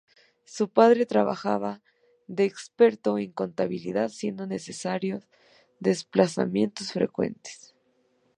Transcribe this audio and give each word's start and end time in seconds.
Su 0.45 0.67
padre 0.69 1.05
trabajaba 1.05 1.83
de 2.25 2.45
experto 2.45 3.19
en 3.19 3.31
contabilidad, 3.33 4.09
siendo 4.09 4.47
necesarios 4.47 5.27
desplazamientos 5.79 6.91
frecuentes. 6.91 7.75